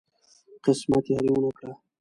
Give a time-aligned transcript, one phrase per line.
[0.63, 1.71] قسمت یاري ونه کړه.